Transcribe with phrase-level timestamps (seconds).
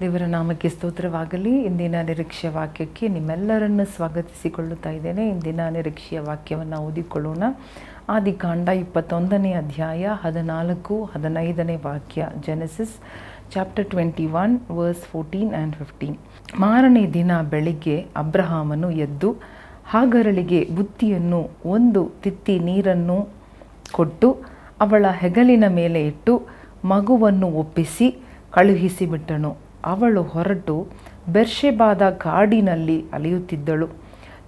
[0.00, 1.52] ದೇವರ ನಾಮಕ್ಕೆ ಸ್ತೋತ್ರವಾಗಲಿ.
[1.68, 5.28] ಇಂದಿನ ನಿರೀಕ್ಷೆಯ ವಾಕ್ಯಕ್ಕೆ ನಿಮ್ಮೆಲ್ಲರನ್ನು ಸ್ವಾಗತಿಸಿಕೊಳ್ಳುತ್ತಾ ಇದ್ದೇನೆ.
[5.28, 7.42] ಇಂದಿನ ನಿರೀಕ್ಷೆಯ ವಾಕ್ಯವನ್ನು ಓದಿಕೊಳ್ಳೋಣ.
[8.08, 12.94] ಆದಿಕಾಂಡ ಇಪ್ಪತ್ತೊಂದನೇ ಅಧ್ಯಾಯ ಹದಿನಾಲ್ಕು, ಹದಿನೈದನೇ ವಾಕ್ಯ Genesis
[13.54, 16.16] chapter twenty one verse fourteen and fifteen
[16.60, 19.32] ಮಾರನೇ ದಿನ ಬೆಳಿಗ್ಗೆ ಅಬ್ರಹಾಮನು ಎದ್ದು
[19.86, 23.20] ಹಾಗರಳಿಗೆ ಬುತ್ತಿಯನ್ನು, ಒಂದು ತಿತ್ತಿ ನೀರನ್ನು
[23.92, 24.30] ಕೊಟ್ಟು
[24.80, 26.34] ಅವಳ ಹೆಗಲಿನ ಮೇಲೆ ಇಟ್ಟು
[26.84, 28.08] ಮಗುವನ್ನು ಒಪ್ಪಿಸಿ
[28.50, 29.67] ಕಳುಹಿಸಿಬಿಟ್ಟನು.
[29.84, 30.86] ಅವಳು ಹೊರಟು
[31.32, 33.88] ಬೆರ್ಷೆಬಾದ ಕಾಡಿನಲ್ಲಿ ಅಲೆಯುತ್ತಿದ್ದಳು.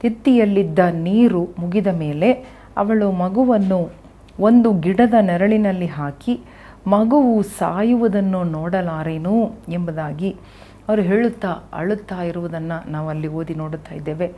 [0.00, 2.32] ತಿತ್ತಿಯಲ್ಲಿದ್ದ ನೀರು ಮುಗಿದ ಮೇಲೆ
[2.76, 3.92] ಅವಳು ಮಗುವನ್ನು
[4.40, 6.40] ಒಂದು ಗಿಡದ ನೆರಳಿನಲ್ಲಿ ಹಾಕಿ,
[6.86, 9.50] ಮಗುವು ಸಾಯುವುದನ್ನು ನೋಡಲಾರೇನು?
[9.68, 10.36] ಎಂಬುದಾಗಿ
[10.88, 14.28] ಅವರು ಹೇಳುತ್ತಾ ಅಳುತ್ತಾ ಇರುವುದನ್ನು ನಾವಲ್ಲಿ ಓದಿ ನೋಡುತ್ತಾ ಇದ್ದೇವೆ.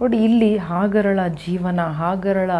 [0.00, 2.50] ನೋಡಿ, ಇಲ್ಲಿ ಹಾಗರಳ ಜೀವನ, ಹಾಗರಳ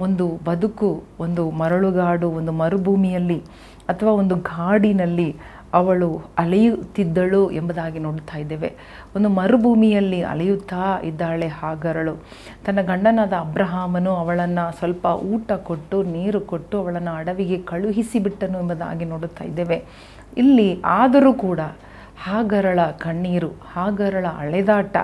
[0.00, 3.42] ಒಂದು ಬದುಕು, ಒಂದು ಮರಳುಗಾಡು, ಒಂದು ಮರುಭೂಮಿಯಲ್ಲಿ
[3.88, 5.36] ಅಥವಾ ಒಂದು ಗಾಡಿನಲ್ಲಿ
[5.74, 8.74] ಅವಳು ಅಲೆಯುತ್ತಿದ್ದಳು ಎಂಬುದಾಗಿ ನೋಡ್ತಾ ಇದ್ದೇವೆ.
[9.16, 12.14] ಒಂದು ಮರುಭೂಮಿಯಲ್ಲಿ ಅಲೆಯುತ್ತಾ ಇದ್ದಾಳೆ ಹಾಗರಳು.
[12.66, 19.84] ತನ್ನ ಗಂಡನಾದ ಅಬ್ರಹಾಮನು ಅವಳನ್ನು ಸ್ವಲ್ಪ ಊಟ ಕೊಟ್ಟು, ನೀರು ಕೊಟ್ಟು ಅವಳನ್ನು ಅಡವಿಗೆ ಕಳುಹಿಸಿಬಿಟ್ಟನು ಎಂಬುದಾಗಿ ನೋಡುತ್ತಾ ಇದ್ದೇವೆ.
[20.36, 21.60] ಇಲ್ಲಿ ಆದರೂ ಕೂಡ
[22.24, 24.96] ಹಾಗರಳ ಕಣ್ಣೀರು, ಹಾಗರಳ ಅಳೆದಾಟ,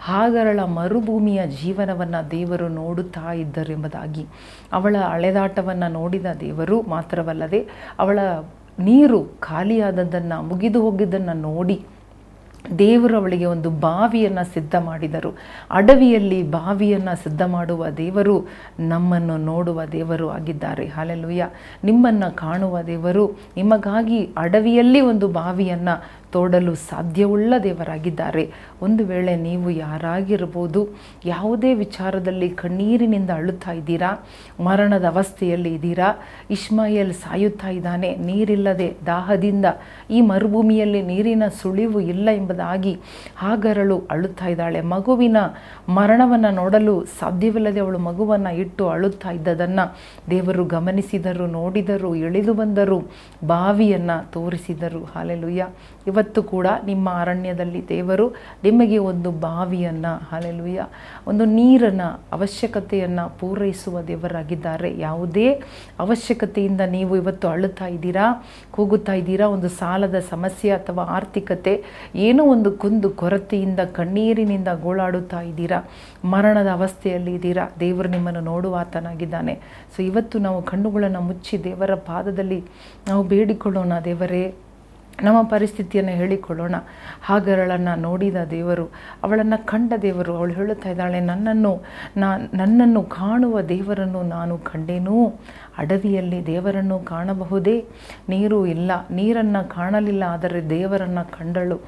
[0.00, 4.26] ಹಾಗರಳ ಮರುಭೂಮಿಯ ಜೀವನವನ್ನು ದೇವರು ನೋಡುತ್ತಾ ಇದ್ದರು ಎಂಬುದಾಗಿ.
[4.72, 8.18] ಅವಳ ಅಳೆದಾಟವನ್ನು ನೋಡಿದ ದೇವರು ಮಾತ್ರವಲ್ಲದೆ ಅವಳ
[8.88, 11.78] ನೀರು ಖಾಲಿಯಾದದ್ದನ್ನು, ಮುಗಿದು ಹೋಗಿದ್ದನ್ನು ನೋಡಿ
[12.78, 15.30] ದೇವರು ಅವಳಿಗೆ ಒಂದು ಬಾವಿಯನ್ನು ಸಿದ್ಧ ಮಾಡಿದರು.
[15.70, 18.34] ಅಡವಿಯಲ್ಲಿ ಬಾವಿಯನ್ನು ಸಿದ್ಧ ಮಾಡುವ ದೇವರು
[18.80, 20.86] ನಮ್ಮನ್ನು ನೋಡುವ ದೇವರು ಆಗಿದ್ದಾರೆ.
[20.86, 21.46] ಹಾಲೆಲುಯ್ಯ
[21.84, 23.24] ನಿಮ್ಮನ್ನು ಕಾಣುವ ದೇವರು,
[23.56, 25.94] ನಿಮಗಾಗಿ ಅಡವಿಯಲ್ಲಿ ಒಂದು ಬಾವಿಯನ್ನು
[26.34, 28.44] ತೋಡಲು ಸಾಧ್ಯವುಳ್ಳ ದೇವರಾಗಿದ್ದಾರೆ.
[28.86, 30.82] ಒಂದು ವೇಳೆ ನೀವು ಯಾರಾಗಿರ್ಬೋದು
[31.24, 34.10] ಯಾವುದೇ ವಿಚಾರದಲ್ಲಿ ಕಣ್ಣೀರಿನಿಂದ ಅಳುತ್ತಾ ಇದ್ದೀರಾ,
[34.68, 36.08] ಮರಣದ ಅವಸ್ಥೆಯಲ್ಲಿ ಇದ್ದೀರಾ
[36.56, 39.66] ಇಸ್ಮಾಯಲ್ ಸಾಯುತ್ತಾ ಇದ್ದಾನೆ, ನೀರಿಲ್ಲದೆ ದಾಹದಿಂದ
[40.10, 42.94] ಈ ಮರುಭೂಮಿಯಲ್ಲಿ ನೀರಿನ ಸುಳಿವು ಇಲ್ಲ ಎಂಬುದಾಗಿ
[43.42, 44.80] ಹಾಗರಳು ಅಳುತ್ತಾ ಇದ್ದಾಳೆ.
[44.94, 45.38] ಮಗುವಿನ
[45.98, 49.84] ಮರಣವನ್ನು ನೋಡಲು ಸಾಧ್ಯವಿಲ್ಲದೆ ಅವಳು ಮಗುವನ್ನು ಇಟ್ಟು ಅಳುತ್ತಾ ಇದ್ದದನ್ನು
[50.30, 52.98] ದೇವರು ಗಮನಿಸಿದರು, ನೋಡಿದರು, ಎಳೆದು ಬಂದರು,
[53.52, 55.02] ಬಾವಿಯನ್ನು ತೋರಿಸಿದರು.
[55.14, 55.62] ಹಾಲೆಲುಯ್ಯ.
[56.20, 58.24] ಇವತ್ತು ಕೂಡ ನಿಮ್ಮ ಅರಣ್ಯದಲ್ಲಿ ದೇವರು
[58.64, 60.84] ನಿಮಗೆ ಒಂದು ಬಾವಿಯನ್ನು ಹಾಲೆಲುಯ್ಯ
[61.30, 64.88] ಒಂದು ನೀರನ್ನು, ಅವಶ್ಯಕತೆಯನ್ನು ಪೂರೈಸುವ ದೇವರಾಗಿದ್ದಾರೆ.
[65.06, 65.46] ಯಾವುದೇ
[66.04, 68.26] ಅವಶ್ಯಕತೆಯಿಂದ ನೀವು ಇವತ್ತು ಅಳುತ್ತಾ ಇದ್ದೀರಾ,
[68.76, 71.74] ಕೂಗುತ್ತಾ ಇದ್ದೀರಾ, ಒಂದು ಸಾಲದ ಸಮಸ್ಯೆ ಅಥವಾ ಆರ್ಥಿಕತೆ,
[72.26, 75.80] ಏನೋ ಒಂದು ಕುಂದು ಕೊರತೆಯಿಂದ, ಕಣ್ಣೀರಿನಿಂದ ಗೋಳಾಡುತ್ತಾ ಇದ್ದೀರಾ,
[76.34, 79.56] ಮರಣದ ಅವಸ್ಥೆಯಲ್ಲಿ ಇದ್ದೀರಾ, ದೇವರು ನಿಮ್ಮನ್ನು ನೋಡುವಾತನಾಗಿದ್ದಾನೆ.
[79.94, 82.60] ಸೊ ಇವತ್ತು ನಾವು ಕಣ್ಣುಗಳನ್ನು ಮುಚ್ಚಿ ದೇವರ ಪಾದದಲ್ಲಿ
[83.10, 84.44] ನಾವು ಬೇಡಿಕೊಳ್ಳೋಣ, ದೇವರೇ
[85.22, 86.74] ನಮ್ಮ ಪರಿಸ್ಥಿತಿಯನ್ನು ಹೇಳಿಕೊಳ್ಳೋಣ.
[87.22, 88.86] ಹಾಗರಳನ್ನು ನೋಡಿದ ದೇವರು,
[89.22, 91.72] ಅವಳನ್ನು ಕಂಡ ದೇವರು, ಅವಳು ಹೇಳುತ್ತಾ ಇದ್ದಾಳೆ, ನನ್ನನ್ನು
[92.16, 95.40] ನಾ, ನನ್ನನ್ನು ಕಾಣುವ ದೇವರನ್ನು ನಾನು ಕಂಡೇನೂ?
[95.78, 97.84] ಅಡವಿಯಲ್ಲಿ ದೇವರನ್ನು ಕಾಣಬಹುದೇ?
[98.28, 101.80] ನೀರು ಇಲ್ಲ, ನೀರನ್ನು ಕಾಣಲಿಲ್ಲ, ಆದರೆ ದೇವರನ್ನು ಕಂಡಳು.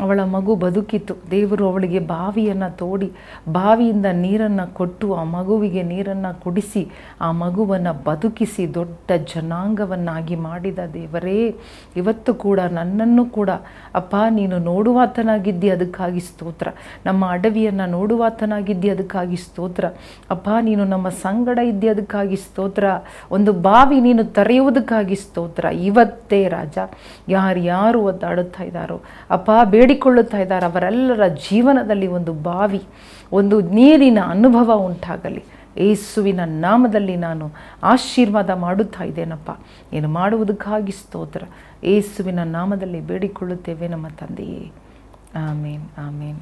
[0.00, 3.12] ಅವಳ ಮಗು ಬದುಕಿತು ದೇವರು ಅವಳಿಗೆ ಬಾವಿಯನ್ನು ತೋಡಿ,
[3.48, 6.88] ಬಾವಿಯಿಂದ ನೀರನ್ನು ಕೊಟ್ಟು, ಆ ಮಗುವಿಗೆ ನೀರನ್ನು ಕುಡಿಸಿ,
[7.20, 11.54] ಆ ಮಗುವನ್ನು ಬದುಕಿಸಿ, ದೊಡ್ಡ ಜನಾಂಗವನ್ನಾಗಿ ಮಾಡಿದ ದೇವರೇ,
[11.96, 13.50] ಇವತ್ತು ಕೂಡ ನನ್ನನ್ನು ಕೂಡ,
[13.94, 16.68] ಅಪ್ಪ, ನೀನು ನೋಡುವಾತನಾಗಿದ್ದಿ, ಅದಕ್ಕಾಗಿ ಸ್ತೋತ್ರ.
[17.06, 19.84] ನಮ್ಮ ಅಡವಿಯನ್ನು ನೋಡುವಾತನಾಗಿದ್ದಿ, ಅದಕ್ಕಾಗಿ ಸ್ತೋತ್ರ.
[20.30, 22.84] ಅಪ್ಪ, ನೀನು ನಮ್ಮ ಸಂಗಡ ಇದ್ದಿ, ಅದಕ್ಕಾಗಿ ಸ್ತೋತ್ರ.
[23.30, 25.64] ಒಂದು ಬಾವಿ ನೀನು ತೆರೆಯುವುದಕ್ಕಾಗಿ ಸ್ತೋತ್ರ.
[25.64, 26.78] ಇವತ್ತೇ ರಾಜ,
[27.28, 29.50] ಯಾರ್ಯಾರು ಒದ್ದಾಡುತ್ತಾ ಇದ್ದಾರೋ, ಅಪ್ಪ
[29.86, 30.66] ಬೇಡಿಕೊಳ್ಳುತ್ತಾ ಇದ್ದಾರೆ.
[30.66, 32.82] ಅವರೆಲ್ಲರ ಜೀವನದಲ್ಲಿ ಒಂದು ಬಾವಿ,
[33.32, 35.44] ಒಂದು ನೀರಿನ ಅನುಭವ ಉಂಟಾಗಲಿ.
[35.76, 37.50] ಏಸುವಿನ ನಾಮದಲ್ಲಿ ನಾನು
[37.82, 39.50] ಆಶೀರ್ವಾದ ಮಾಡುತ್ತಾ ಇದ್ದೇನಪ್ಪ.
[39.92, 41.42] ಏನು ಮಾಡುವುದಕ್ಕಾಗಿ ಸ್ತೋತ್ರ.
[41.84, 44.72] ಏಸುವಿನ ನಾಮದಲ್ಲಿ ಬೇಡಿಕೊಳ್ಳುತ್ತೇವೆ ನಮ್ಮ ತಂದೆಯೇ.
[45.36, 46.40] ಆಮೇನ್ ಆಮೇನ್.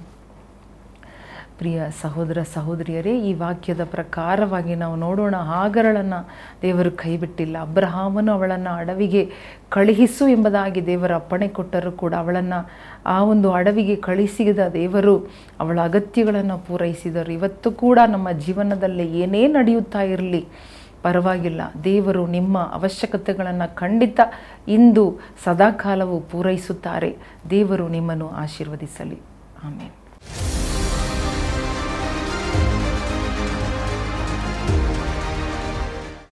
[1.59, 5.37] ಪ್ರಿಯ ಸಹೋದರ ಸಹೋದರಿಯರೇ, ಈ ವಾಕ್ಯದ ಪ್ರಕಾರವಾಗಿ ನಾವು ನೋಡೋಣ.
[5.37, 6.29] ಹಾಗರಳನ್ನು
[6.63, 7.61] ದೇವರು ಕೈಬಿಟ್ಟಿಲ್ಲ.
[7.61, 9.31] ಅಬ್ರಹಾಮನು ಅವಳನ್ನು ಅಡವಿಗೆ
[9.69, 12.71] ಕಳುಹಿಸು ಎಂಬುದಾಗಿ ದೇವರ ಅಪ್ಪಣೆ ಕೊಟ್ಟರೂ ಕೂಡ ಅವಳನ್ನು
[13.07, 15.19] ಆ ಒಂದು ಅಡವಿಗೆ ಕಳಿಸಿದ ದೇವರು
[15.61, 17.33] ಅವಳ ಅಗತ್ಯಗಳನ್ನು ಪೂರೈಸಿದರು.
[17.33, 20.49] ಇವತ್ತು ಕೂಡ ನಮ್ಮ ಜೀವನದಲ್ಲಿ ಏನೇ ನಡೆಯುತ್ತಾ ಇರಲಿ,
[21.03, 21.61] ಪರವಾಗಿಲ್ಲ.
[21.85, 24.21] ದೇವರು ನಿಮ್ಮ ಅವಶ್ಯಕತೆಗಳನ್ನು ಖಂಡಿತ
[24.69, 27.17] ಇಂದು ಸದಾಕಾಲವೂ ಪೂರೈಸುತ್ತಾರೆ.
[27.51, 29.19] ದೇವರು ನಿಮ್ಮನ್ನು ಆಶೀರ್ವದಿಸಲಿ.
[29.65, 30.04] ಆಮೇಲೆ